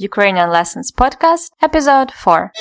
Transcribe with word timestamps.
Ukrainian 0.00 0.50
Lessons 0.50 0.92
Podcast, 0.92 1.52
episode 1.62 2.10
4. 2.12 2.52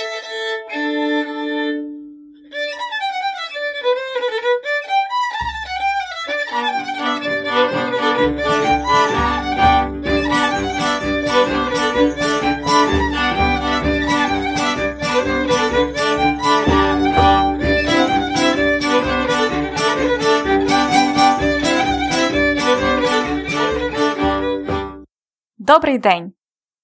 Добрий 25.57 25.97
день! 25.97 26.33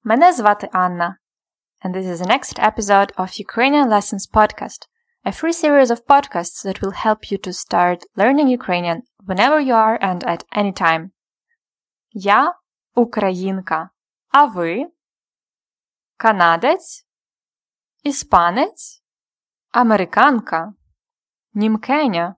Мене 0.05 0.33
звати 0.33 0.70
Анна, 0.73 1.18
and 1.83 1.95
this 1.95 2.05
is 2.05 2.20
the 2.21 2.28
next 2.28 2.60
episode 2.60 3.15
of 3.18 3.39
Ukrainian 3.39 3.87
Lessons 3.87 4.28
Podcast, 4.33 4.87
a 5.23 5.32
free 5.32 5.54
series 5.54 5.91
of 5.91 6.05
podcasts 6.05 6.64
that 6.65 6.82
will 6.82 6.96
help 7.05 7.32
you 7.32 7.37
to 7.37 7.54
start 7.54 8.00
learning 8.15 8.47
Ukrainian 8.47 9.01
whenever 9.28 9.60
you 9.60 9.75
are 9.75 9.97
and 10.01 10.23
at 10.23 10.43
any 10.55 10.73
time. 10.73 11.11
Я 12.11 12.54
українка, 12.96 13.89
а 14.32 14.46
ви 14.46 14.86
канадець, 16.18 17.05
іспанець, 18.04 19.04
американка, 19.71 20.73
німкеня. 21.54 22.36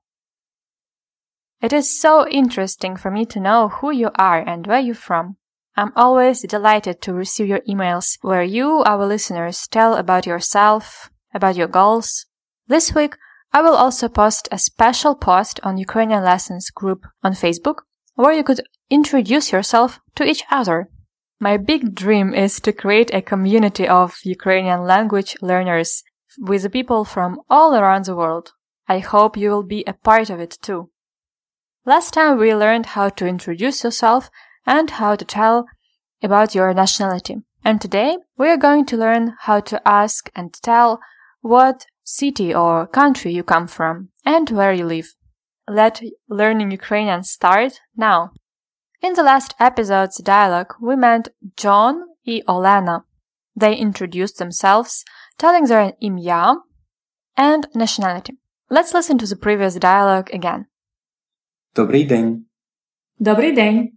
It 1.61 1.73
is 1.73 1.87
so 2.05 2.27
interesting 2.27 2.97
for 2.97 3.09
me 3.09 3.25
to 3.25 3.39
know 3.39 3.69
who 3.69 3.91
you 3.91 4.09
are 4.29 4.41
and 4.51 4.67
where 4.67 4.81
you're 4.81 5.05
from. 5.09 5.35
I'm 5.78 5.92
always 5.94 6.42
delighted 6.42 7.00
to 7.02 7.14
receive 7.14 7.46
your 7.46 7.60
emails 7.60 8.18
where 8.20 8.42
you, 8.42 8.82
our 8.84 9.06
listeners, 9.06 9.68
tell 9.68 9.94
about 9.94 10.26
yourself, 10.26 11.08
about 11.32 11.54
your 11.54 11.68
goals. 11.68 12.26
This 12.66 12.96
week, 12.96 13.14
I 13.52 13.62
will 13.62 13.76
also 13.76 14.08
post 14.08 14.48
a 14.50 14.58
special 14.58 15.14
post 15.14 15.60
on 15.62 15.78
Ukrainian 15.78 16.24
Lessons 16.24 16.70
group 16.70 17.06
on 17.22 17.32
Facebook 17.34 17.82
where 18.16 18.32
you 18.32 18.42
could 18.42 18.60
introduce 18.90 19.52
yourself 19.52 20.00
to 20.16 20.24
each 20.24 20.42
other. 20.50 20.90
My 21.38 21.56
big 21.56 21.94
dream 21.94 22.34
is 22.34 22.58
to 22.62 22.72
create 22.72 23.14
a 23.14 23.22
community 23.22 23.86
of 23.86 24.18
Ukrainian 24.24 24.82
language 24.82 25.36
learners 25.40 26.02
with 26.40 26.72
people 26.72 27.04
from 27.04 27.38
all 27.48 27.76
around 27.76 28.06
the 28.06 28.16
world. 28.16 28.50
I 28.88 28.98
hope 28.98 29.36
you 29.36 29.50
will 29.50 29.62
be 29.62 29.84
a 29.86 29.92
part 29.92 30.28
of 30.28 30.40
it 30.40 30.58
too. 30.60 30.90
Last 31.86 32.14
time 32.14 32.36
we 32.36 32.52
learned 32.52 32.86
how 32.86 33.10
to 33.10 33.28
introduce 33.28 33.84
yourself 33.84 34.28
and 34.67 34.89
how 34.91 35.15
to 35.15 35.25
tell 35.25 35.65
about 36.21 36.55
your 36.55 36.73
nationality. 36.73 37.37
And 37.63 37.79
today 37.79 38.17
we 38.37 38.49
are 38.49 38.57
going 38.57 38.85
to 38.87 38.97
learn 38.97 39.35
how 39.41 39.59
to 39.61 39.81
ask 39.87 40.29
and 40.35 40.53
tell 40.53 40.99
what 41.41 41.85
city 42.03 42.53
or 42.53 42.87
country 42.87 43.33
you 43.33 43.43
come 43.43 43.67
from 43.67 44.09
and 44.25 44.49
where 44.49 44.73
you 44.73 44.85
live. 44.85 45.15
Let 45.67 46.01
learning 46.29 46.71
Ukrainian 46.71 47.23
start 47.23 47.79
now. 47.95 48.31
In 49.01 49.13
the 49.13 49.23
last 49.23 49.53
episode's 49.59 50.17
dialogue, 50.17 50.75
we 50.81 50.95
met 50.95 51.29
John 51.55 52.03
and 52.25 52.45
Olena. 52.47 53.03
They 53.55 53.75
introduced 53.75 54.37
themselves, 54.39 55.03
telling 55.37 55.65
their 55.65 55.93
imya 56.01 56.57
and 57.37 57.67
nationality. 57.75 58.37
Let's 58.69 58.93
listen 58.93 59.17
to 59.19 59.27
the 59.27 59.35
previous 59.35 59.75
dialogue 59.75 60.29
again. 60.33 60.67
Добрий 61.75 62.05
день. 62.07 62.45
Добрий 63.19 63.53
день. 63.53 63.96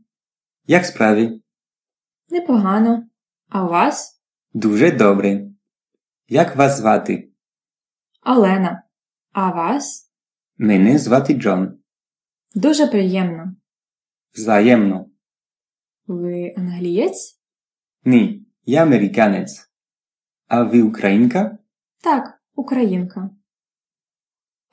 Як 0.68 0.86
справи? 0.86 1.40
Непогано. 2.30 3.08
А 3.50 3.66
у 3.66 3.70
вас? 3.70 4.22
Дуже 4.54 4.92
добре. 4.92 5.48
Як 6.28 6.56
вас 6.56 6.78
звати? 6.78 7.32
Олена. 8.26 8.84
А 9.32 9.50
вас? 9.52 10.12
Мене 10.58 10.98
звати 10.98 11.34
Джон. 11.34 11.80
Дуже 12.56 12.88
приємно. 12.88 13.56
Взаємно. 14.34 15.06
Ви 16.08 16.54
англієць? 16.58 17.40
Ні, 18.04 18.46
я 18.66 18.84
американець. 18.84 19.70
А 20.48 20.64
ви 20.64 20.82
українка? 20.82 21.58
Так, 22.04 22.42
українка. 22.56 23.30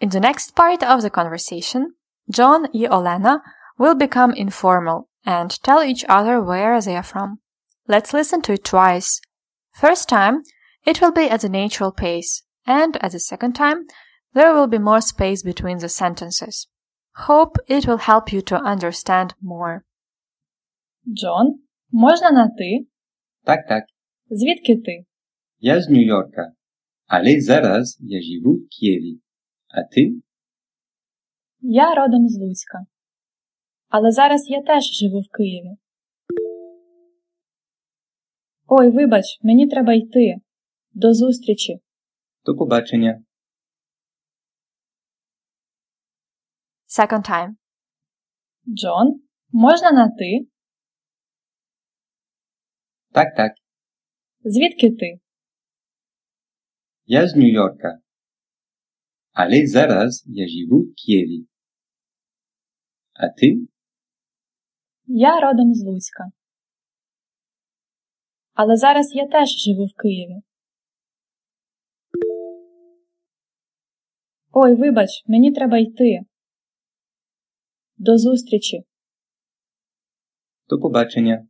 In 0.01 0.11
the 0.11 0.21
next 0.21 0.55
part 0.57 0.83
of 0.83 1.01
the 1.01 1.11
conversation, 1.11 1.87
John 2.29 2.67
and 2.75 2.89
Olena 2.91 3.41
will 3.79 3.95
become 3.95 4.33
informal 4.47 5.08
and 5.28 5.62
tell 5.64 5.84
each 5.84 6.06
other 6.10 6.42
where 6.42 6.80
they 6.82 6.96
are 6.96 7.04
from. 7.04 7.40
Let's 7.88 8.14
listen 8.14 8.42
to 8.44 8.54
it 8.54 8.64
twice. 8.64 9.20
First 9.74 10.10
time, 10.10 10.44
it 10.86 11.02
will 11.02 11.12
be 11.12 11.30
at 11.30 11.42
the 11.42 11.50
natural 11.50 11.92
pace, 11.92 12.44
and 12.66 12.98
at 12.98 13.12
the 13.12 13.20
second 13.20 13.54
time, 13.54 13.88
there 14.34 14.54
will 14.54 14.68
be 14.68 14.80
more 14.80 15.02
space 15.02 15.44
between 15.44 15.80
the 15.80 15.90
sentences. 15.90 16.68
Hope 17.28 17.58
it 17.68 17.86
will 17.88 18.00
help 18.00 18.34
you 18.34 18.42
to 18.42 18.58
understand 18.58 19.34
more. 19.42 19.84
Джон, 21.08 21.60
можна 21.92 22.32
на 22.32 22.48
ти? 22.48 22.88
Так, 23.44 23.68
так. 23.68 23.84
Звідки 24.30 24.76
ти? 24.76 25.06
Я 25.60 25.82
з 25.82 25.90
Нью-Йорка. 25.90 26.52
Але 27.08 27.42
зараз 27.42 27.98
я 28.02 28.22
живу 28.22 28.54
в 28.54 28.68
Києві. 28.80 29.20
А 29.68 29.84
ти? 29.84 30.12
Я 31.62 31.96
родом 31.96 32.28
з 32.30 32.40
Луцька. 32.40 32.86
Але 33.89 34.13
зараз 34.13 34.51
я 34.51 34.63
теж 34.63 34.85
живу 34.85 35.21
в 35.21 35.37
Києві. 35.37 35.77
Ой, 38.67 38.91
вибач, 38.91 39.25
мені 39.43 39.69
треба 39.69 39.93
йти. 39.95 40.35
До 40.93 41.15
зустрічі. 41.15 41.81
До 42.45 42.57
побачення. 42.57 43.25
Second 46.99 47.31
time. 47.31 47.51
Джон, 48.69 49.23
можна 49.51 49.91
на 49.91 50.09
ти? 50.09 50.49
Так, 53.13 53.37
так. 53.37 53.53
Звідки 54.45 54.91
ти? 54.91 55.21
Я 57.05 57.29
з 57.29 57.37
Нью-Йорка. 57.37 57.99
Але 59.33 59.67
зараз 59.67 60.25
я 60.27 60.49
живу 60.49 60.81
в 60.81 60.95
Києві. 61.07 61.47
А 63.13 63.29
ти? 63.29 63.57
Я 65.11 65.41
родом 65.41 65.75
з 65.75 65.85
Луцька. 65.85 66.25
Але 68.55 68.77
зараз 68.77 69.15
я 69.15 69.27
теж 69.27 69.49
живу 69.49 69.87
в 69.87 70.03
Києві. 70.03 70.43
Ой, 74.53 74.75
вибач, 74.75 75.09
мені 75.27 75.53
треба 75.53 75.79
йти. 75.79 76.21
До 77.97 78.19
зустрічі. 78.19 78.85
До 80.69 80.79
побачення. 80.79 81.47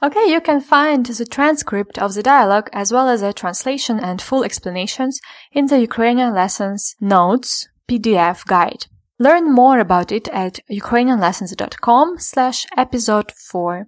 Okay, 0.00 0.28
you 0.34 0.40
can 0.48 0.60
find 0.60 1.06
the 1.06 1.26
transcript 1.38 1.98
of 1.98 2.10
the 2.12 2.22
dialogue 2.22 2.68
as 2.72 2.92
well 2.92 3.08
as 3.14 3.22
a 3.22 3.32
translation 3.32 3.96
and 4.08 4.22
full 4.28 4.44
explanations 4.44 5.14
in 5.58 5.66
the 5.66 5.80
Ukrainian 5.88 6.32
lessons 6.34 6.80
notes 7.00 7.50
PDF 7.88 8.38
guide. 8.46 8.97
Learn 9.19 9.51
more 9.51 9.79
about 9.79 10.11
it 10.11 10.27
at 10.29 10.59
ukrainianlessons.com 10.69 12.19
slash 12.19 12.65
episode 12.75 13.31
4. 13.31 13.87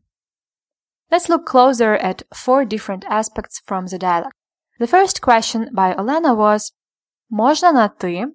Let's 1.11 1.29
look 1.29 1.45
closer 1.45 1.95
at 1.95 2.23
four 2.33 2.65
different 2.65 3.05
aspects 3.09 3.61
from 3.65 3.87
the 3.87 3.99
dialogue. 3.99 4.31
The 4.79 4.87
first 4.87 5.21
question 5.21 5.69
by 5.73 5.93
Olena 5.93 6.35
was 6.35 6.71
Можна 7.31 7.71
на 7.71 7.89
ти? 7.89 8.25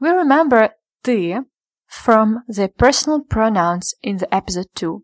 We 0.00 0.10
remember 0.10 0.68
ти 1.02 1.40
from 1.88 2.42
the 2.48 2.68
personal 2.68 3.20
pronouns 3.20 3.94
in 4.02 4.18
the 4.18 4.28
episode 4.34 4.68
2. 4.74 5.02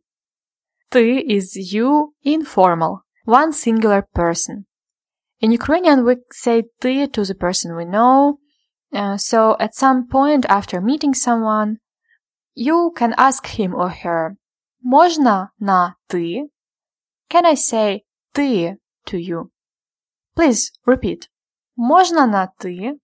Ты 0.90 1.22
is 1.26 1.72
you 1.72 2.14
informal, 2.22 3.04
one 3.24 3.52
singular 3.52 4.02
person. 4.14 4.66
In 5.40 5.52
Ukrainian, 5.52 6.04
we 6.04 6.16
say 6.32 6.64
ты 6.82 7.06
to 7.12 7.24
the 7.24 7.34
person 7.34 7.76
we 7.76 7.84
know. 7.84 8.38
Uh, 8.94 9.16
so 9.16 9.56
at 9.60 9.74
some 9.74 10.08
point 10.08 10.44
after 10.48 10.80
meeting 10.80 11.14
someone, 11.14 11.78
you 12.54 12.92
can 12.96 13.14
ask 13.16 13.46
him 13.46 13.74
or 13.74 13.88
her, 13.88 14.36
Можна 14.84 15.50
на 15.60 15.96
ты? 16.08 16.48
Can 17.28 17.44
I 17.44 17.54
say 17.54 18.02
ты 18.34 18.78
to 19.06 19.18
you? 19.18 19.50
Please 20.34 20.72
repeat. 20.86 21.28
Можна 21.76 22.26
на 22.26 22.48
ты? 22.58 22.98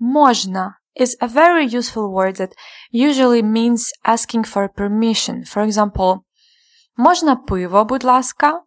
Можна 0.00 0.76
is 0.96 1.16
a 1.20 1.28
very 1.28 1.64
useful 1.64 2.12
word 2.12 2.36
that 2.36 2.54
usually 2.90 3.42
means 3.42 3.92
asking 4.04 4.44
for 4.44 4.68
permission. 4.68 5.44
For 5.44 5.62
example, 5.62 6.24
можна 6.96 7.36
пиво, 7.36 7.84
будь 7.84 8.04
ласка? 8.04 8.62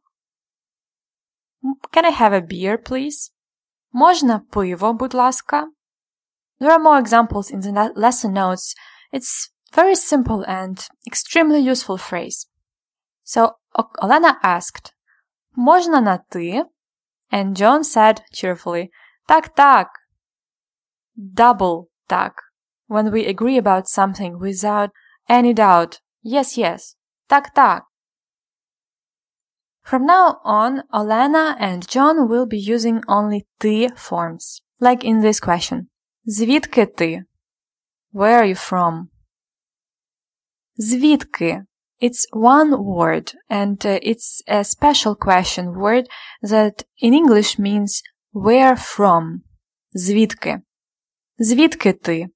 Can 1.91 2.05
I 2.05 2.11
have 2.11 2.33
a 2.33 2.41
beer, 2.41 2.77
please? 2.77 3.31
Можна 3.91 4.41
пиво, 4.51 4.93
будь 4.93 5.13
ласка? 5.13 5.67
There 6.59 6.71
are 6.71 6.79
more 6.79 6.99
examples 6.99 7.51
in 7.51 7.61
the 7.61 7.91
lesson 7.95 8.33
notes. 8.33 8.73
It's 9.11 9.49
very 9.73 9.95
simple 9.95 10.43
and 10.47 10.87
extremely 11.07 11.59
useful 11.59 11.97
phrase. 11.97 12.47
So 13.23 13.51
Olena 14.01 14.39
asked, 14.43 14.93
Можна 15.55 16.01
на 16.01 16.17
ти? 16.29 16.63
And 17.31 17.55
John 17.55 17.83
said 17.83 18.21
cheerfully, 18.31 18.89
Так, 19.27 19.55
так. 19.55 19.87
Double 21.17 21.89
так. 22.07 22.33
When 22.87 23.11
we 23.11 23.25
agree 23.25 23.57
about 23.57 23.87
something 23.87 24.39
without 24.39 24.89
any 25.29 25.53
doubt. 25.53 25.99
Yes, 26.23 26.57
yes. 26.57 26.95
Так, 27.27 27.53
так. 27.53 27.83
From 29.87 30.05
now 30.05 30.39
on, 30.43 30.83
Olena 30.93 31.55
and 31.59 31.87
John 31.87 32.29
will 32.29 32.45
be 32.45 32.57
using 32.57 33.03
only 33.07 33.45
ти 33.59 33.89
forms, 33.95 34.61
like 34.79 35.03
in 35.03 35.21
this 35.21 35.39
question. 35.39 35.87
Звідки 36.25 36.85
ти? 36.85 37.23
Where 38.13 38.39
are 38.39 38.45
you 38.45 38.55
from? 38.55 39.07
Звідки? 40.77 41.65
It's 42.01 42.25
one 42.33 42.83
word 42.83 43.33
and 43.49 43.85
uh, 43.85 43.99
it's 44.01 44.41
a 44.47 44.63
special 44.63 45.15
question 45.15 45.73
word 45.73 46.07
that 46.41 46.83
in 46.97 47.13
English 47.13 47.59
means 47.59 48.01
where 48.33 48.75
from. 48.75 49.41
Звідки? 49.93 50.61
Звідки 51.37 51.93
ти? 51.93 52.27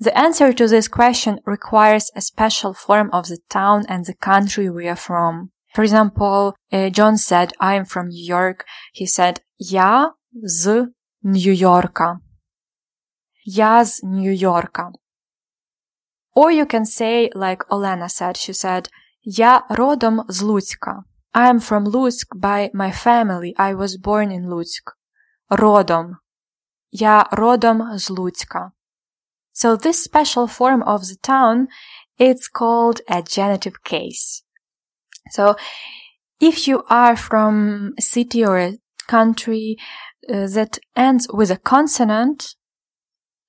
The 0.00 0.16
answer 0.16 0.52
to 0.52 0.68
this 0.68 0.86
question 0.86 1.40
requires 1.44 2.10
a 2.14 2.20
special 2.20 2.72
form 2.72 3.10
of 3.12 3.26
the 3.26 3.38
town 3.48 3.84
and 3.88 4.04
the 4.04 4.14
country 4.14 4.70
we 4.70 4.86
are 4.86 4.96
from. 4.96 5.50
For 5.74 5.82
example, 5.82 6.54
uh, 6.72 6.90
John 6.90 7.16
said, 7.16 7.52
I 7.60 7.74
am 7.74 7.84
from 7.84 8.08
New 8.08 8.24
York. 8.24 8.64
He 8.92 9.06
said, 9.06 9.40
Я 9.56 10.12
з 10.32 10.88
Нью-Йорка. 11.24 12.20
Я 13.44 13.84
з 13.84 14.02
Нью-Йорка. 14.04 14.92
Or 16.34 16.52
you 16.52 16.64
can 16.64 16.84
say, 16.86 17.28
like 17.34 17.66
Olena 17.68 18.08
said, 18.08 18.36
she 18.36 18.52
said, 18.52 18.88
Я 19.22 19.66
родом 19.68 20.24
з 20.28 20.42
Луцька. 20.42 21.04
I 21.34 21.48
am 21.50 21.60
from 21.60 21.84
Lutsk 21.84 22.28
by 22.36 22.70
my 22.72 22.90
family. 22.90 23.54
I 23.58 23.74
was 23.74 23.96
born 23.96 24.30
in 24.30 24.48
Lutsk. 24.48 24.94
Родом. 25.50 26.16
Я 26.90 27.28
родом 27.32 27.98
з 27.98 28.10
Луцька. 28.10 28.72
So 29.52 29.76
this 29.76 30.02
special 30.02 30.46
form 30.46 30.82
of 30.82 31.08
the 31.08 31.16
town, 31.22 31.68
it's 32.18 32.48
called 32.48 33.00
a 33.08 33.22
genitive 33.22 33.82
case. 33.82 34.42
So 35.30 35.56
if 36.40 36.68
you 36.68 36.84
are 36.88 37.16
from 37.16 37.94
a 37.98 38.02
city 38.02 38.44
or 38.44 38.58
a 38.58 38.78
country 39.08 39.76
uh, 40.28 40.46
that 40.48 40.78
ends 40.94 41.26
with 41.32 41.50
a 41.50 41.56
consonant, 41.56 42.54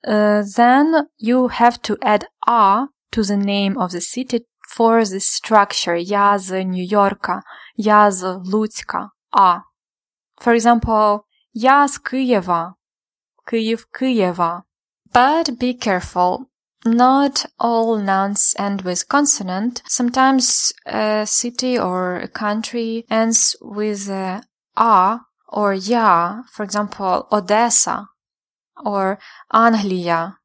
uh, 0.07 0.43
then 0.55 1.07
you 1.17 1.49
have 1.49 1.81
to 1.83 1.97
add 2.01 2.25
a 2.47 2.87
to 3.11 3.23
the 3.23 3.37
name 3.37 3.77
of 3.77 3.91
the 3.91 4.01
city 4.01 4.45
for 4.69 5.03
the 5.03 5.19
structure. 5.19 5.95
Я 5.95 6.37
з 6.39 6.63
Нью-Йорка, 6.63 7.41
я 7.75 8.11
з 8.11 8.41
Луцька, 8.45 9.09
а. 9.31 9.59
For 10.41 10.53
example, 10.55 11.19
я 11.53 11.87
з 11.87 11.97
Києва, 11.97 12.75
Київ, 13.45 13.85
Києва. 13.91 14.63
But 15.13 15.59
be 15.59 15.73
careful. 15.73 16.49
Not 16.85 17.45
all 17.59 17.97
nouns 17.97 18.55
end 18.57 18.83
with 18.83 19.09
consonant. 19.09 19.81
Sometimes 19.87 20.71
a 20.85 21.25
city 21.27 21.77
or 21.77 22.17
a 22.17 22.27
country 22.27 23.05
ends 23.09 23.55
with 23.61 24.09
a 24.09 24.43
a 24.77 25.19
or 25.49 25.73
ya. 25.73 26.43
For 26.53 26.63
example, 26.63 27.27
Odessa 27.31 28.07
or 28.83 29.19
Anglia. 29.51 30.37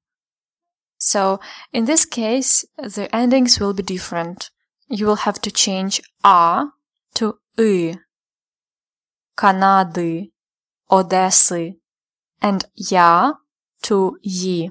So 0.99 1.39
in 1.73 1.85
this 1.85 2.05
case, 2.05 2.65
the 2.79 3.15
endings 3.15 3.61
will 3.61 3.75
be 3.75 3.83
different. 3.83 4.51
You 4.89 5.07
will 5.07 5.23
have 5.27 5.41
to 5.43 5.51
change 5.51 6.01
a 6.25 6.67
to 7.15 7.39
y. 7.57 7.99
Канады, 9.37 10.31
Одессы, 10.91 11.77
and 12.41 12.65
я 12.75 13.35
to 13.83 14.13
ї, 14.23 14.71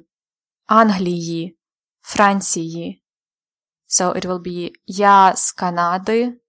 Англії, 0.66 1.58
Франції. 2.02 3.04
So 3.88 4.16
it 4.18 4.26
will 4.26 4.42
be 4.42 4.72
я 4.86 5.36
з 5.36 5.52
Канади, 5.52 6.40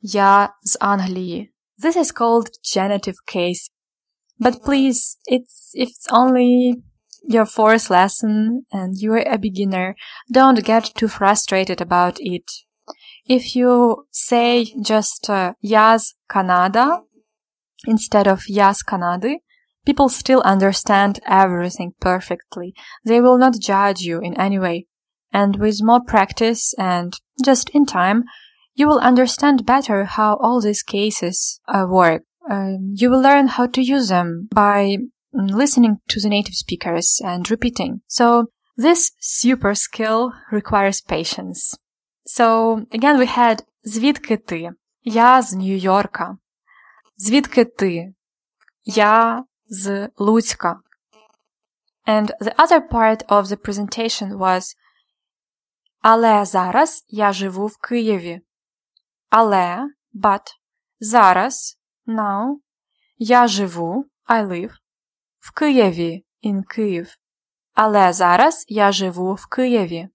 я 0.00 0.54
з 0.62 0.78
Англії. 0.80 1.52
This 1.82 1.96
is 1.96 2.12
called 2.14 2.48
genitive 2.76 3.16
case. 3.34 3.70
But 4.40 4.62
please, 4.64 5.16
it's, 5.26 5.70
if 5.74 5.88
it's 5.88 6.08
only 6.10 6.82
your 7.28 7.46
fourth 7.46 7.90
lesson 7.90 8.66
and 8.72 9.00
you're 9.00 9.24
a 9.26 9.38
beginner, 9.38 9.94
don't 10.32 10.64
get 10.64 10.84
too 10.94 11.08
frustrated 11.08 11.80
about 11.80 12.16
it. 12.20 12.50
If 13.28 13.54
you 13.56 14.04
say 14.10 14.64
just 14.80 15.30
uh, 15.30 15.54
я 15.60 15.98
з 15.98 16.16
Канада 16.26 17.02
instead 17.88 18.26
of 18.26 18.44
я 18.48 18.74
з 18.74 18.82
Канади, 18.82 19.38
people 19.86 20.08
still 20.08 20.40
understand 20.42 21.20
everything 21.26 21.92
perfectly. 22.00 22.74
They 23.04 23.20
will 23.20 23.38
not 23.38 23.60
judge 23.60 24.00
you 24.00 24.20
in 24.20 24.34
any 24.40 24.58
way. 24.58 24.86
And 25.32 25.56
with 25.56 25.82
more 25.82 26.00
practice 26.06 26.74
and 26.78 27.14
just 27.44 27.70
in 27.70 27.86
time, 27.86 28.24
you 28.74 28.86
will 28.86 28.98
understand 28.98 29.66
better 29.66 30.04
how 30.04 30.38
all 30.42 30.60
these 30.60 30.82
cases 30.82 31.60
uh, 31.68 31.86
work. 31.88 32.22
Um, 32.50 32.92
you 32.94 33.10
will 33.10 33.20
learn 33.20 33.48
how 33.48 33.66
to 33.66 33.82
use 33.82 34.08
them 34.08 34.48
by 34.54 34.98
listening 35.32 35.98
to 36.08 36.20
the 36.20 36.28
native 36.28 36.54
speakers 36.54 37.20
and 37.24 37.50
repeating. 37.50 38.02
So 38.06 38.46
this 38.76 39.12
super 39.20 39.74
skill 39.74 40.32
requires 40.50 41.00
patience. 41.00 41.76
So 42.26 42.86
again, 42.92 43.18
we 43.18 43.26
had 43.26 43.62
звідки 43.84 44.36
ти? 44.36 44.68
Я 45.04 45.42
з 45.42 45.54
Нью-Йорка. 45.54 46.36
Звідки 47.16 47.64
ти? 47.64 48.12
Я 48.84 49.44
з 49.66 50.08
Луцька. 50.16 50.80
And 52.06 52.30
the 52.40 52.54
other 52.56 52.80
part 52.80 53.26
of 53.28 53.46
the 53.46 53.56
presentation 53.56 54.38
was 54.38 54.76
Але 56.00 56.44
зараз 56.44 57.04
я 57.08 57.32
живу 57.32 57.66
в 57.66 57.76
Києві. 57.76 58.40
Але, 59.30 59.88
but, 60.14 60.42
зараз, 61.00 61.78
now, 62.06 62.56
я 63.18 63.46
живу, 63.46 64.04
I 64.28 64.46
live, 64.46 64.72
в 65.38 65.54
Києві, 65.54 66.24
in 66.44 66.62
Київ. 66.64 67.14
Але 67.74 68.12
зараз 68.12 68.64
я 68.68 68.92
живу 68.92 69.34
в 69.34 69.46
Києві. 69.46 70.08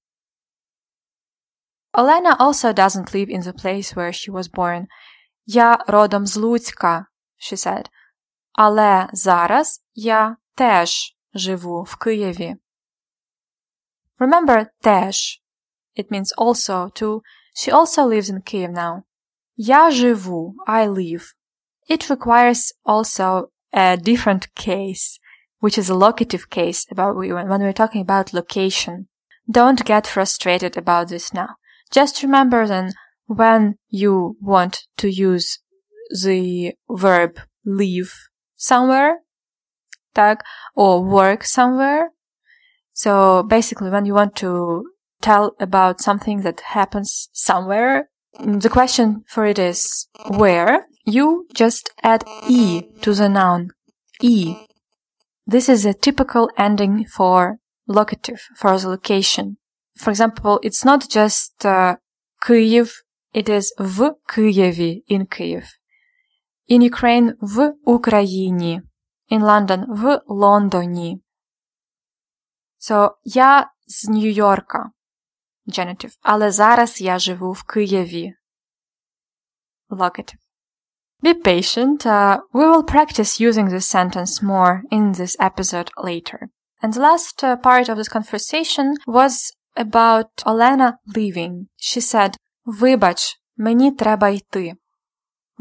Olena 1.94 2.38
also 2.38 2.74
doesn't 2.74 3.12
live 3.16 3.30
in 3.30 3.42
the 3.42 3.54
place 3.54 3.96
where 3.96 4.14
she 4.14 4.32
was 4.32 4.52
born. 4.52 4.86
Я 5.46 5.78
родом 5.88 6.28
з 6.28 6.36
Луцька, 6.38 7.06
she 7.40 7.56
said. 7.56 7.86
Але 8.53 9.09
зараз 9.13 9.83
я 9.95 10.37
теж 10.55 11.17
живу 11.35 11.83
в 11.83 11.97
Києві. 11.97 12.57
Remember 14.19 14.67
теж. 14.81 15.43
It 15.99 16.11
means 16.11 16.33
also 16.39 16.91
too. 17.03 17.21
She 17.55 17.71
also 17.71 18.07
lives 18.07 18.31
in 18.31 18.41
Kyiv 18.43 18.71
now. 18.71 19.03
Я 19.57 19.91
живу, 19.91 20.55
I 20.67 20.89
live. 20.89 21.35
It 21.89 22.09
requires 22.09 22.73
also 22.87 23.51
a 23.73 23.97
different 23.97 24.55
case, 24.55 25.19
which 25.61 25.77
is 25.77 25.91
a 25.91 25.95
locative 25.95 26.49
case 26.49 26.87
about 26.91 27.17
when 27.17 27.61
we're 27.61 27.81
talking 27.83 28.03
about 28.03 28.33
location. 28.33 29.09
Don't 29.51 29.85
get 29.85 30.07
frustrated 30.07 30.77
about 30.77 31.09
this 31.09 31.35
now. 31.35 31.57
Just 31.91 32.23
remember 32.23 32.67
then 32.67 32.93
when 33.27 33.77
you 33.89 34.37
want 34.41 34.75
to 34.97 35.09
use 35.09 35.59
the 36.25 36.73
verb 36.89 37.33
leave 37.65 38.13
somewhere, 38.63 39.19
tak, 40.15 40.45
or 40.75 41.03
work 41.03 41.45
somewhere. 41.45 42.11
So 42.95 43.43
basically, 43.43 43.91
when 43.91 44.07
you 44.07 44.15
want 44.15 44.37
to 44.37 44.87
tell 45.21 45.57
about 45.59 46.01
something 46.01 46.43
that 46.43 46.61
happens 46.61 47.29
somewhere, 47.33 48.09
mm, 48.39 48.63
the 48.63 48.71
question 48.71 49.25
for 49.27 49.45
it 49.47 49.59
is 49.59 50.07
where. 50.29 50.87
You 51.05 51.49
just 51.53 51.91
add 52.05 52.23
e 52.49 52.83
to 53.01 53.13
the 53.13 53.29
noun 53.29 53.71
e. 54.21 54.55
This 55.45 55.69
is 55.69 55.85
a 55.85 55.95
typical 55.95 56.49
ending 56.57 57.07
for 57.07 57.59
locative, 57.89 58.41
for 58.57 58.79
the 58.79 58.89
location. 58.89 59.57
For 59.97 60.11
example, 60.11 60.61
it's 60.63 60.85
not 60.85 61.11
just 61.11 61.67
uh, 61.67 61.97
Kyiv, 62.41 62.93
it 63.35 63.49
is 63.49 63.75
v 63.81 64.11
Kyiv 64.31 65.03
in 65.09 65.27
Kyiv 65.27 65.65
In 66.72 66.82
Ukraine, 66.92 67.34
в 67.42 67.74
Україні. 67.86 68.82
In 69.32 69.40
London, 69.40 69.86
в 69.88 70.22
Лондоні. 70.28 71.22
So, 72.80 73.12
я 73.24 73.72
з 73.88 74.10
Нью-Йорка. 74.10 74.92
Genitive. 75.68 76.18
Але 76.22 76.52
зараз 76.52 77.02
я 77.02 77.20
живу 77.20 77.52
в 77.52 77.64
Києві. 77.64 78.34
Locative. 79.90 80.38
Be 81.24 81.34
patient. 81.34 82.06
Uh, 82.06 82.42
we 82.54 82.66
will 82.72 82.84
practice 82.84 83.40
using 83.40 83.68
this 83.70 83.88
sentence 83.98 84.42
more 84.42 84.82
in 84.92 85.14
this 85.14 85.36
episode 85.40 85.90
later. 85.98 86.40
And 86.82 86.94
the 86.94 87.02
last 87.02 87.44
uh, 87.44 87.56
part 87.58 87.90
of 87.90 87.98
this 87.98 88.08
conversation 88.18 88.94
was 89.08 89.52
about 89.76 90.30
Olena 90.46 90.98
leaving. 91.16 91.68
She 91.78 92.02
said, 92.02 92.36
Вибач, 92.66 93.36
мені 93.58 93.92
треба 93.92 94.30
йти. 94.30 94.74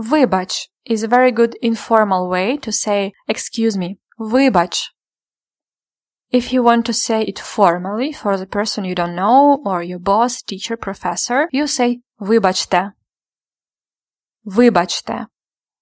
Вибач 0.00 0.68
is 0.84 1.02
a 1.02 1.08
very 1.08 1.32
good 1.32 1.56
informal 1.62 2.28
way 2.28 2.56
to 2.58 2.70
say 2.70 3.12
excuse 3.28 3.76
me. 3.76 3.98
Вибач. 4.18 4.90
If 6.30 6.52
you 6.52 6.62
want 6.62 6.84
to 6.86 6.92
say 6.92 7.22
it 7.22 7.38
formally 7.38 8.12
for 8.12 8.36
the 8.36 8.46
person 8.46 8.84
you 8.84 8.94
don't 8.94 9.14
know 9.14 9.62
or 9.64 9.82
your 9.82 10.00
boss, 10.00 10.42
teacher, 10.42 10.76
professor, 10.76 11.48
you 11.52 11.66
say 11.66 12.00
вибачте. 12.20 12.92
Вибачте. 14.46 15.26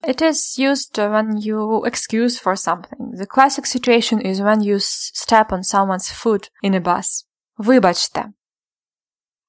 It 0.07 0.21
is 0.21 0.59
used 0.59 0.99
when 0.99 1.39
you 1.39 1.83
excuse 1.85 2.39
for 2.39 2.57
something. 2.57 3.13
The 3.17 3.27
classic 3.27 3.65
situation 3.65 4.21
is 4.21 4.43
when 4.43 4.61
you 4.61 4.79
step 4.79 5.51
on 5.51 5.65
someone's 5.65 6.11
foot 6.11 6.51
in 6.63 6.75
a 6.75 6.81
bus. 6.81 7.25
Вибачте. 7.59 8.35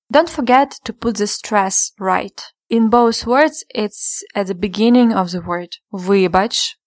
Don't 0.09 0.29
forget 0.29 0.79
to 0.85 0.93
put 0.93 1.17
the 1.17 1.27
stress 1.27 1.91
right. 1.99 2.41
In 2.69 2.89
both 2.89 3.27
words, 3.27 3.63
it's 3.69 4.23
at 4.33 4.47
the 4.47 4.55
beginning 4.55 5.13
of 5.13 5.29
the 5.29 5.41
word. 5.41 5.69
Вибач. 5.91 6.77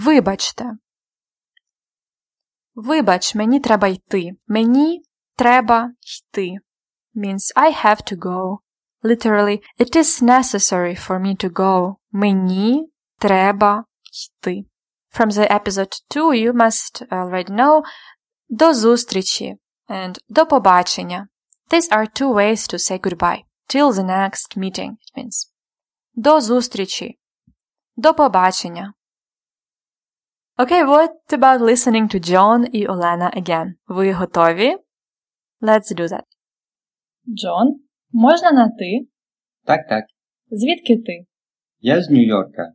Вибачте. 0.00 0.64
Вибач, 2.74 3.34
мені 3.34 3.60
треба 3.60 3.88
йти. 3.88 4.30
Мені 4.46 5.02
треба 5.36 5.90
йти. 6.00 6.56
Means 7.14 7.52
I 7.56 7.84
have 7.84 8.12
to 8.12 8.16
go. 8.16 8.58
Literally, 9.02 9.62
it 9.78 9.96
is 9.96 10.22
necessary 10.22 10.94
for 11.06 11.18
me 11.18 11.34
to 11.44 11.50
go. 11.50 11.96
Мені 12.12 12.90
треба 13.18 13.84
йти. 14.12 14.64
From 15.12 15.30
the 15.30 15.52
episode 15.52 16.02
2 16.08 16.34
you 16.34 16.52
must 16.52 17.08
already 17.10 17.50
know 17.50 17.82
до 18.48 18.74
зустрічі 18.74 19.56
and 19.88 20.18
до 20.28 20.46
побачення. 20.46 21.28
These 21.70 21.92
are 21.92 22.20
two 22.20 22.34
ways 22.34 22.72
to 22.72 22.78
say 22.78 23.00
goodbye. 23.00 23.42
Till 23.67 23.91
the 23.91 24.03
next 24.03 24.57
meeting, 24.57 24.91
it 24.91 25.17
means. 25.17 25.51
До 26.13 26.41
зустрічі. 26.41 27.19
До 27.95 28.13
побачення. 28.13 28.93
Okay, 30.57 30.85
what 30.85 31.39
about 31.39 31.61
listening 31.61 32.15
to 32.15 32.29
John 32.29 32.65
і 32.65 32.87
Олена 32.87 33.31
again? 33.37 33.73
Ви 33.87 34.13
готові? 34.13 34.77
Let's 35.61 35.95
do 35.95 36.07
that. 36.07 36.23
Джон, 37.27 37.79
можна 38.11 38.51
на 38.51 38.69
ти? 38.69 39.07
Так, 39.63 39.87
так. 39.89 40.05
Звідки 40.51 40.97
ти? 40.97 41.25
Я 41.79 42.01
з 42.03 42.09
Нью-Йорка, 42.09 42.73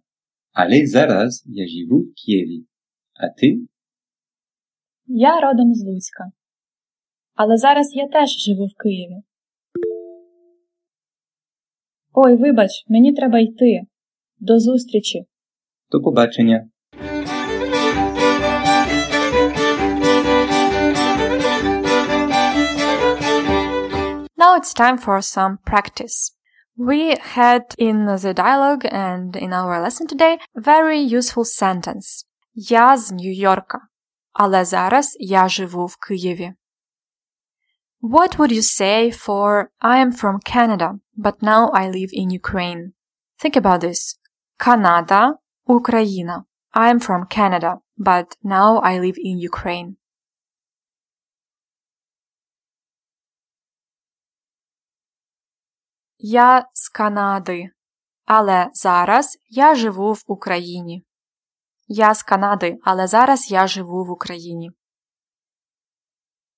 але 0.52 0.86
зараз 0.86 1.42
я 1.46 1.66
живу 1.68 2.00
в 2.00 2.14
Києві. 2.24 2.66
А 3.14 3.40
ти? 3.40 3.58
Я 5.06 5.40
родом 5.40 5.74
з 5.74 5.84
Луцька. 5.84 6.24
Але 7.34 7.56
зараз 7.56 7.94
я 7.94 8.08
теж 8.08 8.30
живу 8.30 8.66
в 8.66 8.82
Києві. 8.82 9.22
Ой, 12.12 12.36
вибач, 12.36 12.70
мені 12.88 13.12
треба 13.12 13.38
йти. 13.38 13.80
До 14.38 14.58
зустрічі. 14.58 15.24
До 15.90 16.00
побачення. 16.00 16.68
Now 24.36 24.56
it's 24.58 24.72
time 24.74 24.98
for 25.06 25.18
some 25.20 25.58
practice. 25.70 26.16
We 26.78 27.00
had 27.36 27.64
in 27.78 28.06
the 28.24 28.32
dialogue 28.34 28.84
and 28.86 29.36
in 29.36 29.52
our 29.52 29.74
lesson 29.84 30.06
today 30.06 30.38
very 30.56 31.00
useful 31.18 31.44
sentence. 31.44 32.24
Я 32.54 32.96
з 32.96 33.12
Нью-Йорка, 33.12 33.78
але 34.32 34.64
зараз 34.64 35.16
я 35.20 35.48
живу 35.48 35.86
в 35.86 35.96
Києві. 35.96 36.52
What 38.01 38.37
would 38.37 38.51
you 38.51 38.61
say 38.61 39.09
for 39.09 39.71
I 39.81 39.97
am 39.97 40.11
from 40.11 40.39
Canada, 40.39 40.99
but 41.17 41.41
now 41.41 41.69
I 41.69 41.89
live 41.89 42.11
in 42.13 42.29
Ukraine? 42.29 42.93
Think 43.41 43.55
about 43.55 43.81
this. 43.81 44.19
Канада, 44.57 45.37
Україна. 45.67 46.45
I 46.73 46.89
am 46.89 46.99
from 46.99 47.25
Canada, 47.25 47.79
but 47.97 48.35
now 48.43 48.79
I 48.79 48.99
live 48.99 49.17
in 49.17 49.39
Ukraine. 49.39 49.95
Я 56.19 56.69
з 56.73 56.89
Канади, 56.89 57.69
але 58.25 58.69
зараз 58.73 59.37
я 59.49 59.75
живу 59.75 60.13
в 60.13 60.23
Україні. 60.27 61.05
Я 61.87 62.13
з 62.13 62.23
Канади, 62.23 62.77
але 62.83 63.07
зараз 63.07 63.51
я 63.51 63.67
живу 63.67 64.05
в 64.05 64.11
Україні. 64.11 64.71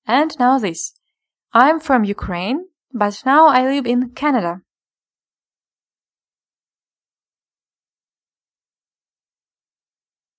And 0.08 0.40
now 0.40 0.60
this. 0.60 0.98
I'm 1.55 1.81
from 1.81 2.03
Ukraine, 2.05 2.65
but 2.95 3.23
now 3.27 3.49
I 3.49 3.67
live 3.67 3.87
in 3.87 4.15
Canada. 4.15 4.61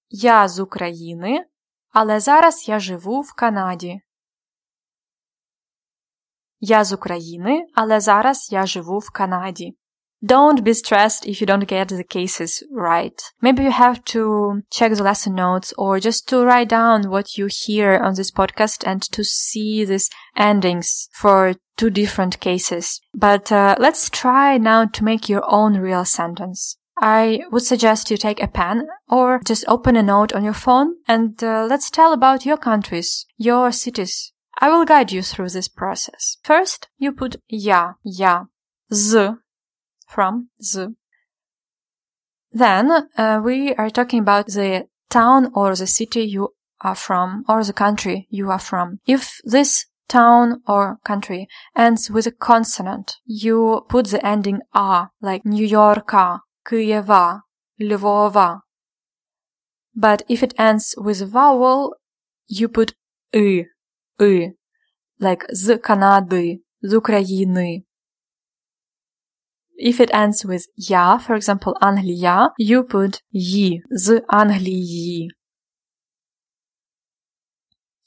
Я 0.09 0.47
з 0.47 0.59
України, 0.59 1.45
але 1.89 2.19
зараз 2.19 2.69
я 2.69 2.79
живу 2.79 3.21
в 3.21 3.33
Канаді. 3.33 4.01
Я 6.59 6.83
з 6.83 6.93
України, 6.93 7.67
але 7.73 7.99
зараз 7.99 8.51
я 8.51 8.65
живу 8.65 8.99
в 8.99 9.09
Канаді. 9.11 9.77
Don't 10.25 10.63
be 10.63 10.73
stressed 10.73 11.27
if 11.27 11.41
you 11.41 11.47
don't 11.47 11.67
get 11.67 11.89
the 11.89 12.03
cases 12.03 12.63
right. 12.71 13.21
Maybe 13.41 13.63
you 13.63 13.71
have 13.71 14.05
to 14.05 14.63
check 14.71 14.93
the 14.93 15.03
lesson 15.03 15.35
notes 15.35 15.73
or 15.77 15.99
just 15.99 16.29
to 16.29 16.45
write 16.45 16.69
down 16.69 17.09
what 17.09 17.37
you 17.37 17.49
hear 17.51 17.97
on 17.97 18.15
this 18.15 18.31
podcast 18.31 18.87
and 18.87 19.01
to 19.11 19.23
see 19.25 19.83
these 19.83 20.09
endings 20.37 21.09
for 21.13 21.55
two 21.75 21.89
different 21.89 22.39
cases. 22.39 23.01
But 23.13 23.51
uh, 23.51 23.75
let's 23.79 24.09
try 24.09 24.57
now 24.57 24.85
to 24.85 25.03
make 25.03 25.27
your 25.27 25.43
own 25.45 25.77
real 25.77 26.05
sentence. 26.05 26.77
I 26.97 27.41
would 27.51 27.63
suggest 27.63 28.09
you 28.09 28.15
take 28.15 28.41
a 28.41 28.47
pen 28.47 28.87
or 29.09 29.41
just 29.45 29.65
open 29.67 29.97
a 29.97 30.03
note 30.03 30.31
on 30.31 30.45
your 30.45 30.53
phone 30.53 30.95
and 31.05 31.43
uh, 31.43 31.65
let's 31.69 31.89
tell 31.89 32.13
about 32.13 32.45
your 32.45 32.57
countries, 32.57 33.25
your 33.37 33.73
cities. 33.73 34.31
I 34.61 34.69
will 34.69 34.85
guide 34.85 35.11
you 35.11 35.21
through 35.21 35.49
this 35.49 35.67
process. 35.67 36.37
First, 36.43 36.87
you 36.97 37.11
put 37.11 37.35
ja, 37.49 37.95
ja, 38.03 38.45
z 38.93 39.42
from, 40.12 40.48
z. 40.62 40.88
Then, 42.50 42.90
uh, 43.16 43.40
we 43.44 43.74
are 43.74 43.90
talking 43.90 44.20
about 44.20 44.46
the 44.46 44.86
town 45.10 45.50
or 45.54 45.74
the 45.74 45.86
city 45.86 46.22
you 46.22 46.54
are 46.80 46.94
from 46.94 47.44
or 47.48 47.62
the 47.64 47.72
country 47.72 48.26
you 48.30 48.50
are 48.50 48.58
from. 48.58 49.00
If 49.06 49.40
this 49.44 49.86
town 50.08 50.62
or 50.66 50.98
country 51.04 51.46
ends 51.76 52.10
with 52.10 52.26
a 52.26 52.32
consonant, 52.32 53.16
you 53.26 53.84
put 53.88 54.06
the 54.08 54.24
ending 54.26 54.60
a, 54.74 55.08
like 55.20 55.44
New 55.44 55.66
Yorka, 55.66 56.40
Kyiva, 56.66 57.42
Lvova. 57.80 58.60
But 59.94 60.22
if 60.28 60.42
it 60.42 60.54
ends 60.58 60.94
with 60.96 61.20
a 61.20 61.26
vowel, 61.26 61.94
you 62.46 62.68
put 62.68 62.94
y, 63.34 63.66
и, 64.20 64.52
like 65.20 65.46
з 65.50 65.76
Канади, 65.78 66.60
з 66.82 66.94
України. 66.94 67.84
If 69.77 69.99
it 69.99 70.09
ends 70.13 70.45
with 70.45 70.65
я, 70.75 71.17
for 71.17 71.35
example, 71.35 71.73
Англія, 71.81 72.51
you 72.59 72.83
put 72.83 73.23
ї, 73.31 73.83
з 73.91 74.21
Англії. 74.27 75.31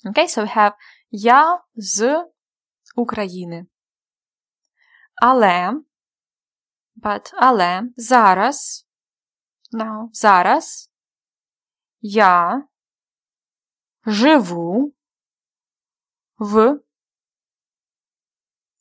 Okay, 0.04 0.28
so 0.28 0.42
we 0.42 0.56
have 0.56 0.72
я 1.10 1.60
з 1.76 2.24
України. 2.96 3.66
Але, 5.22 5.82
but, 6.96 7.32
але, 7.34 7.82
зараз, 7.96 8.86
now, 9.72 10.08
зараз, 10.12 10.90
я 12.00 12.62
живу 14.06 14.94
v. 16.38 16.80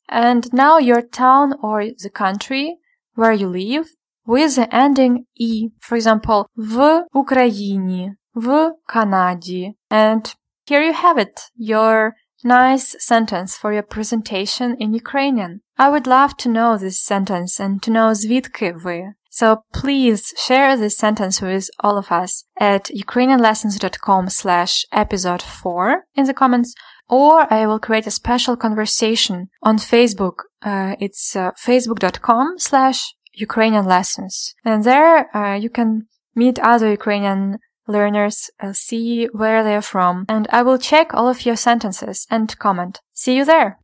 And 0.09 0.51
now 0.53 0.77
your 0.77 1.01
town 1.01 1.53
or 1.61 1.83
the 1.83 2.09
country 2.09 2.77
where 3.15 3.31
you 3.31 3.47
live 3.47 3.87
with 4.25 4.55
the 4.55 4.73
ending 4.73 5.25
e. 5.35 5.69
For 5.79 5.95
example, 5.95 6.45
в 6.55 7.05
Україні, 7.13 8.15
в 8.35 8.71
Канаді. 8.85 9.75
And 9.89 10.35
here 10.67 10.81
you 10.81 10.93
have 10.93 11.17
it, 11.17 11.49
your 11.55 12.13
nice 12.43 12.95
sentence 12.99 13.57
for 13.57 13.71
your 13.73 13.83
presentation 13.83 14.75
in 14.79 14.93
Ukrainian. 14.93 15.61
I 15.77 15.89
would 15.89 16.07
love 16.07 16.37
to 16.37 16.49
know 16.49 16.77
this 16.77 16.99
sentence 16.99 17.59
and 17.59 17.81
to 17.83 17.91
know 17.91 18.13
звідки 18.13 18.71
ви. 18.71 19.13
So 19.33 19.63
please 19.73 20.33
share 20.35 20.75
this 20.75 20.97
sentence 20.97 21.41
with 21.41 21.69
all 21.79 21.97
of 21.97 22.11
us 22.11 22.43
at 22.59 22.91
ukrainianlessons.com 23.05 24.29
slash 24.29 24.85
episode 24.91 25.41
4 25.41 26.03
in 26.15 26.25
the 26.25 26.33
comments 26.33 26.73
or 27.08 27.52
I 27.52 27.66
will 27.66 27.78
create 27.78 28.06
a 28.06 28.10
special 28.10 28.56
conversation 28.56 29.48
on 29.62 29.78
Facebook. 29.78 30.44
Uh, 30.62 30.96
it's 31.00 31.36
uh, 31.36 31.52
facebook.com 31.52 32.58
slash 32.58 33.14
Ukrainian 33.34 33.84
lessons. 33.84 34.54
And 34.64 34.84
there 34.84 35.34
uh, 35.36 35.54
you 35.54 35.70
can 35.70 36.08
meet 36.34 36.58
other 36.58 36.90
Ukrainian 36.90 37.58
learners, 37.88 38.50
uh, 38.60 38.72
see 38.72 39.26
where 39.26 39.62
they're 39.62 39.82
from, 39.82 40.24
and 40.28 40.48
I 40.50 40.62
will 40.62 40.78
check 40.78 41.14
all 41.14 41.28
of 41.28 41.46
your 41.46 41.56
sentences 41.56 42.26
and 42.30 42.58
comment. 42.58 43.00
See 43.12 43.36
you 43.36 43.44
there! 43.44 43.78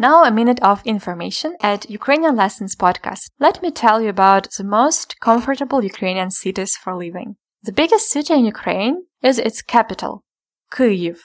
Now 0.00 0.22
a 0.22 0.30
minute 0.30 0.60
of 0.62 0.80
information 0.84 1.56
at 1.60 1.90
Ukrainian 1.90 2.36
Lessons 2.36 2.76
podcast. 2.76 3.30
Let 3.40 3.60
me 3.60 3.72
tell 3.72 4.00
you 4.00 4.08
about 4.10 4.46
the 4.56 4.62
most 4.62 5.18
comfortable 5.18 5.82
Ukrainian 5.82 6.30
cities 6.30 6.76
for 6.76 6.94
living. 6.94 7.34
The 7.64 7.72
biggest 7.72 8.08
city 8.08 8.34
in 8.34 8.44
Ukraine 8.44 9.06
is 9.24 9.40
its 9.40 9.60
capital, 9.60 10.22
Kyiv. 10.70 11.18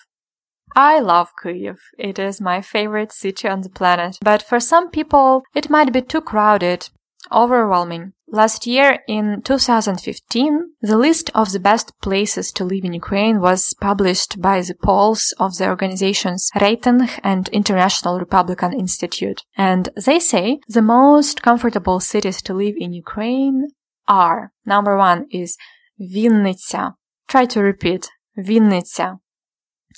I 0.75 0.99
love 0.99 1.29
Kyiv. 1.43 1.77
It 1.99 2.17
is 2.17 2.41
my 2.41 2.61
favorite 2.61 3.11
city 3.11 3.47
on 3.47 3.61
the 3.61 3.69
planet. 3.69 4.17
But 4.23 4.41
for 4.41 4.59
some 4.59 4.89
people, 4.89 5.43
it 5.53 5.69
might 5.69 5.93
be 5.93 6.01
too 6.01 6.21
crowded, 6.21 6.89
overwhelming. 7.31 8.13
Last 8.33 8.65
year, 8.65 9.03
in 9.07 9.43
2015, 9.43 10.71
the 10.81 10.97
list 10.97 11.29
of 11.35 11.51
the 11.51 11.59
best 11.59 11.91
places 12.01 12.51
to 12.53 12.65
live 12.65 12.83
in 12.83 12.91
Ukraine 12.91 13.39
was 13.39 13.75
published 13.79 14.41
by 14.41 14.59
the 14.61 14.73
polls 14.73 15.35
of 15.37 15.55
the 15.57 15.67
organizations 15.69 16.49
Reiting 16.59 17.09
and 17.23 17.47
International 17.49 18.17
Republican 18.17 18.73
Institute. 18.73 19.43
And 19.55 19.89
they 20.03 20.19
say 20.19 20.61
the 20.67 20.81
most 20.81 21.43
comfortable 21.43 21.99
cities 21.99 22.41
to 22.41 22.55
live 22.55 22.73
in 22.75 22.91
Ukraine 22.91 23.67
are 24.07 24.51
number 24.65 24.97
one 24.97 25.27
is 25.29 25.55
Vinnytsia. 26.01 26.95
Try 27.27 27.45
to 27.45 27.61
repeat. 27.61 28.09
Vinnytsia. 28.35 29.19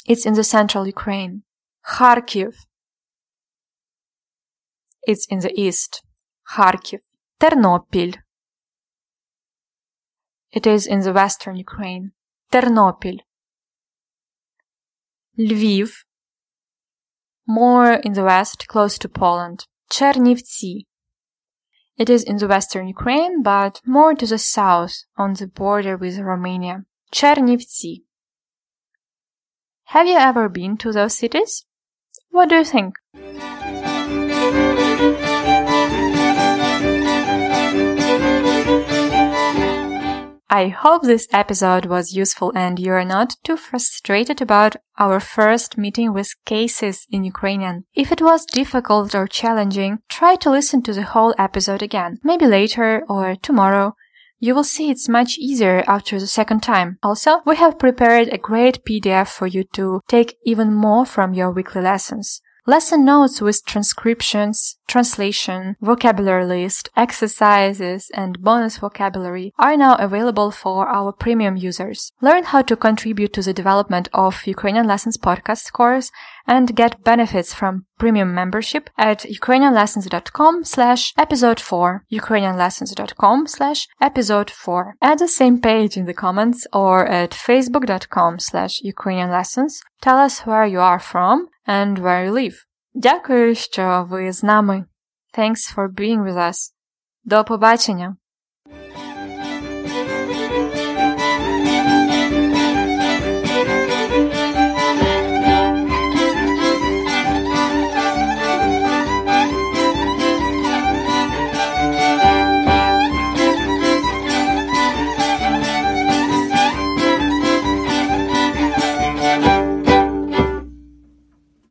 It's 0.05 0.25
in 0.25 0.33
the 0.33 0.43
central 0.43 0.85
Ukraine. 0.85 1.43
Kharkiv. 1.87 2.53
It's 5.03 5.25
in 5.27 5.39
the 5.39 5.57
east. 5.57 6.03
Kharkiv. 6.53 6.99
Ternopil. 7.39 8.24
It 10.55 10.65
is 10.65 10.87
in 10.87 11.01
the 11.01 11.11
western 11.11 11.57
Ukraine. 11.57 12.13
Ternopil. 12.49 13.17
Lviv. 15.37 15.89
More 17.45 17.91
in 17.91 18.13
the 18.13 18.23
west, 18.23 18.65
close 18.69 18.97
to 18.99 19.09
Poland. 19.09 19.67
Chernivtsi. 19.91 20.85
It 21.97 22.09
is 22.09 22.23
in 22.23 22.37
the 22.37 22.47
western 22.47 22.87
Ukraine, 22.87 23.43
but 23.43 23.81
more 23.85 24.15
to 24.15 24.25
the 24.25 24.37
south, 24.37 24.95
on 25.17 25.33
the 25.33 25.47
border 25.47 25.97
with 25.97 26.19
Romania. 26.19 26.85
Chernivtsi. 27.11 28.03
Have 29.95 30.07
you 30.07 30.17
ever 30.17 30.47
been 30.47 30.77
to 30.77 30.93
those 30.93 31.15
cities? 31.17 31.65
What 32.29 32.47
do 32.47 32.55
you 32.55 32.63
think? 32.63 32.95
I 40.49 40.67
hope 40.67 41.01
this 41.01 41.27
episode 41.33 41.87
was 41.87 42.15
useful 42.15 42.51
and 42.55 42.77
you 42.77 42.91
are 42.91 43.03
not 43.03 43.35
too 43.43 43.57
frustrated 43.57 44.41
about 44.41 44.75
our 44.97 45.19
first 45.19 45.75
meeting 45.75 46.13
with 46.13 46.35
cases 46.45 47.07
in 47.09 47.23
Ukrainian. 47.23 47.85
If 47.95 48.11
it 48.11 48.21
was 48.21 48.45
difficult 48.45 49.15
or 49.15 49.27
challenging, 49.27 49.99
try 50.07 50.35
to 50.35 50.51
listen 50.51 50.83
to 50.83 50.93
the 50.93 51.03
whole 51.03 51.33
episode 51.39 51.81
again, 51.81 52.19
maybe 52.23 52.45
later 52.45 53.03
or 53.09 53.35
tomorrow. 53.35 53.95
You 54.39 54.53
will 54.53 54.63
see 54.63 54.91
it's 54.91 55.09
much 55.09 55.39
easier 55.39 55.83
after 55.87 56.19
the 56.19 56.27
second 56.27 56.61
time. 56.61 56.99
Also, 57.01 57.41
we 57.45 57.55
have 57.55 57.79
prepared 57.79 58.27
a 58.27 58.37
great 58.37 58.85
PDF 58.85 59.29
for 59.29 59.47
you 59.47 59.63
to 59.73 60.01
take 60.07 60.37
even 60.45 60.73
more 60.73 61.05
from 61.05 61.33
your 61.33 61.51
weekly 61.51 61.81
lessons. 61.81 62.41
Lesson 62.67 63.05
notes 63.05 63.41
with 63.41 63.63
transcriptions, 63.63 64.79
translation, 64.87 65.75
vocabulary 65.81 66.47
list, 66.47 66.89
exercises, 66.97 68.09
and 68.15 68.41
bonus 68.41 68.79
vocabulary 68.79 69.53
are 69.59 69.77
now 69.77 69.95
available 69.97 70.49
for 70.49 70.87
our 70.87 71.11
premium 71.11 71.55
users. 71.55 72.11
Learn 72.21 72.45
how 72.45 72.63
to 72.63 72.75
contribute 72.75 73.33
to 73.33 73.43
the 73.43 73.53
development 73.53 74.09
of 74.13 74.47
Ukrainian 74.47 74.87
Lessons 74.87 75.15
podcast 75.15 75.73
course 75.73 76.11
and 76.47 76.75
get 76.75 77.03
benefits 77.03 77.53
from 77.53 77.85
premium 77.99 78.33
membership 78.33 78.89
at 78.97 79.19
ukrainianlessons.com 79.19 80.63
slash 80.63 81.13
episode 81.19 81.59
4, 81.59 82.05
ukrainianlessons.com 82.11 83.45
slash 83.45 83.87
episode 84.01 84.49
4. 84.49 84.95
At 85.03 85.19
the 85.19 85.27
same 85.27 85.61
page 85.61 85.97
in 85.97 86.07
the 86.07 86.15
comments 86.15 86.65
or 86.73 87.05
at 87.05 87.29
facebook.com 87.29 88.39
slash 88.39 88.81
ukrainianlessons, 88.81 89.81
tell 90.01 90.17
us 90.17 90.39
where 90.47 90.65
you 90.65 90.79
are 90.79 90.99
from 90.99 91.49
and 91.67 91.97
where 91.97 92.25
you 92.25 92.31
live. 92.31 92.55
Дякую, 92.93 93.55
що 93.55 94.05
ви 94.09 94.31
з 94.31 94.43
нами. 94.43 94.85
Thanks 95.37 95.75
for 95.75 95.93
being 95.93 96.23
with 96.23 96.37
us. 96.37 96.73
До 97.23 97.43
побачення! 97.43 98.17